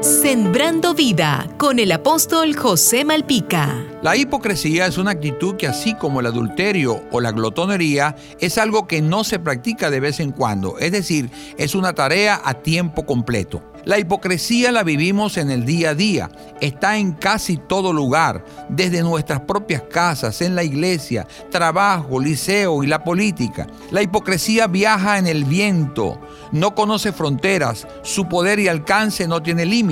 Sembrando 0.00 0.94
vida 0.94 1.48
con 1.56 1.80
el 1.80 1.90
apóstol 1.90 2.54
José 2.54 3.04
Malpica. 3.04 3.84
La 4.00 4.16
hipocresía 4.16 4.86
es 4.86 4.96
una 4.96 5.10
actitud 5.10 5.56
que 5.56 5.66
así 5.66 5.94
como 5.94 6.20
el 6.20 6.26
adulterio 6.26 7.02
o 7.10 7.20
la 7.20 7.32
glotonería 7.32 8.14
es 8.38 8.58
algo 8.58 8.86
que 8.86 9.02
no 9.02 9.24
se 9.24 9.40
practica 9.40 9.90
de 9.90 9.98
vez 9.98 10.20
en 10.20 10.30
cuando, 10.30 10.78
es 10.78 10.92
decir, 10.92 11.30
es 11.56 11.74
una 11.74 11.94
tarea 11.94 12.40
a 12.44 12.54
tiempo 12.54 13.04
completo. 13.04 13.60
La 13.84 13.98
hipocresía 13.98 14.70
la 14.70 14.82
vivimos 14.82 15.36
en 15.38 15.50
el 15.50 15.64
día 15.64 15.90
a 15.90 15.94
día, 15.94 16.30
está 16.60 16.98
en 16.98 17.12
casi 17.12 17.56
todo 17.56 17.92
lugar, 17.92 18.44
desde 18.68 19.02
nuestras 19.02 19.40
propias 19.40 19.82
casas, 19.82 20.42
en 20.42 20.54
la 20.54 20.62
iglesia, 20.62 21.26
trabajo, 21.50 22.20
liceo 22.20 22.82
y 22.82 22.86
la 22.86 23.02
política. 23.02 23.66
La 23.90 24.02
hipocresía 24.02 24.66
viaja 24.66 25.16
en 25.16 25.26
el 25.26 25.44
viento, 25.44 26.20
no 26.52 26.74
conoce 26.74 27.12
fronteras, 27.12 27.86
su 28.02 28.28
poder 28.28 28.58
y 28.58 28.68
alcance 28.68 29.26
no 29.26 29.42
tiene 29.42 29.64
límites. 29.64 29.87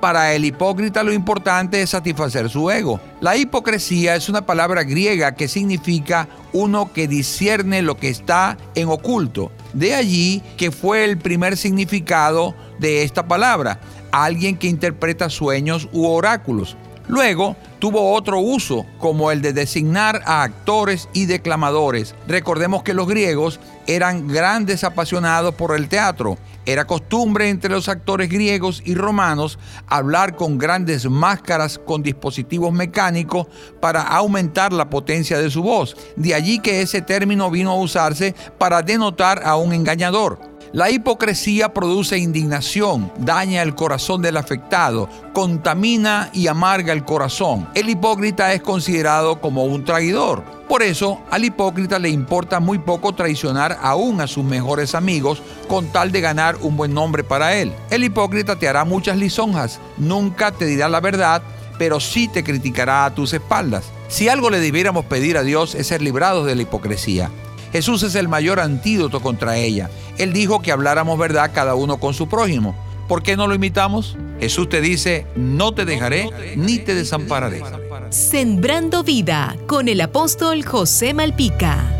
Para 0.00 0.34
el 0.34 0.44
hipócrita 0.44 1.02
lo 1.02 1.12
importante 1.12 1.82
es 1.82 1.90
satisfacer 1.90 2.48
su 2.48 2.70
ego. 2.70 3.00
La 3.20 3.36
hipocresía 3.36 4.14
es 4.14 4.28
una 4.28 4.46
palabra 4.46 4.84
griega 4.84 5.34
que 5.34 5.48
significa 5.48 6.28
uno 6.52 6.92
que 6.92 7.08
discierne 7.08 7.82
lo 7.82 7.96
que 7.96 8.08
está 8.08 8.56
en 8.74 8.88
oculto. 8.88 9.50
De 9.72 9.94
allí 9.94 10.42
que 10.56 10.70
fue 10.70 11.04
el 11.04 11.18
primer 11.18 11.56
significado 11.56 12.54
de 12.78 13.02
esta 13.02 13.26
palabra, 13.26 13.80
alguien 14.12 14.56
que 14.56 14.68
interpreta 14.68 15.30
sueños 15.30 15.88
u 15.92 16.06
oráculos. 16.06 16.76
Luego 17.08 17.56
tuvo 17.78 18.12
otro 18.12 18.40
uso, 18.40 18.86
como 18.98 19.30
el 19.30 19.42
de 19.42 19.52
designar 19.52 20.22
a 20.24 20.42
actores 20.42 21.08
y 21.12 21.26
declamadores. 21.26 22.14
Recordemos 22.26 22.82
que 22.82 22.94
los 22.94 23.06
griegos 23.06 23.60
eran 23.86 24.28
grandes 24.28 24.84
apasionados 24.84 25.54
por 25.54 25.76
el 25.76 25.88
teatro. 25.88 26.38
Era 26.64 26.84
costumbre 26.84 27.48
entre 27.48 27.70
los 27.70 27.88
actores 27.88 28.28
griegos 28.28 28.82
y 28.84 28.94
romanos 28.94 29.58
hablar 29.86 30.34
con 30.34 30.58
grandes 30.58 31.08
máscaras 31.08 31.78
con 31.78 32.02
dispositivos 32.02 32.72
mecánicos 32.72 33.46
para 33.80 34.02
aumentar 34.02 34.72
la 34.72 34.90
potencia 34.90 35.38
de 35.38 35.50
su 35.50 35.62
voz. 35.62 35.96
De 36.16 36.34
allí 36.34 36.58
que 36.58 36.82
ese 36.82 37.02
término 37.02 37.50
vino 37.50 37.70
a 37.70 37.80
usarse 37.80 38.34
para 38.58 38.82
denotar 38.82 39.42
a 39.44 39.56
un 39.56 39.72
engañador. 39.72 40.55
La 40.76 40.90
hipocresía 40.90 41.72
produce 41.72 42.18
indignación, 42.18 43.10
daña 43.16 43.62
el 43.62 43.74
corazón 43.74 44.20
del 44.20 44.36
afectado, 44.36 45.08
contamina 45.32 46.28
y 46.34 46.48
amarga 46.48 46.92
el 46.92 47.02
corazón. 47.02 47.66
El 47.74 47.88
hipócrita 47.88 48.52
es 48.52 48.60
considerado 48.60 49.40
como 49.40 49.64
un 49.64 49.86
traidor. 49.86 50.44
Por 50.68 50.82
eso, 50.82 51.22
al 51.30 51.46
hipócrita 51.46 51.98
le 51.98 52.10
importa 52.10 52.60
muy 52.60 52.78
poco 52.78 53.14
traicionar 53.14 53.78
aún 53.80 54.20
a 54.20 54.26
sus 54.26 54.44
mejores 54.44 54.94
amigos 54.94 55.40
con 55.66 55.86
tal 55.86 56.12
de 56.12 56.20
ganar 56.20 56.56
un 56.60 56.76
buen 56.76 56.92
nombre 56.92 57.24
para 57.24 57.56
él. 57.56 57.72
El 57.88 58.04
hipócrita 58.04 58.56
te 58.56 58.68
hará 58.68 58.84
muchas 58.84 59.16
lisonjas, 59.16 59.80
nunca 59.96 60.52
te 60.52 60.66
dirá 60.66 60.90
la 60.90 61.00
verdad, 61.00 61.40
pero 61.78 62.00
sí 62.00 62.28
te 62.28 62.44
criticará 62.44 63.06
a 63.06 63.14
tus 63.14 63.32
espaldas. 63.32 63.86
Si 64.08 64.28
algo 64.28 64.50
le 64.50 64.60
debiéramos 64.60 65.06
pedir 65.06 65.38
a 65.38 65.42
Dios 65.42 65.74
es 65.74 65.86
ser 65.86 66.02
librados 66.02 66.44
de 66.44 66.54
la 66.54 66.60
hipocresía. 66.60 67.30
Jesús 67.76 68.02
es 68.04 68.14
el 68.14 68.26
mayor 68.26 68.58
antídoto 68.58 69.20
contra 69.20 69.58
ella. 69.58 69.90
Él 70.16 70.32
dijo 70.32 70.62
que 70.62 70.72
habláramos 70.72 71.18
verdad 71.18 71.50
cada 71.52 71.74
uno 71.74 72.00
con 72.00 72.14
su 72.14 72.26
prójimo. 72.26 72.74
¿Por 73.06 73.22
qué 73.22 73.36
no 73.36 73.46
lo 73.46 73.54
imitamos? 73.54 74.16
Jesús 74.40 74.70
te 74.70 74.80
dice, 74.80 75.26
no 75.36 75.72
te 75.72 75.84
dejaré 75.84 76.30
ni 76.56 76.78
te 76.78 76.94
desampararé. 76.94 77.62
Sembrando 78.08 79.02
vida 79.02 79.58
con 79.66 79.88
el 79.88 80.00
apóstol 80.00 80.64
José 80.64 81.12
Malpica. 81.12 81.95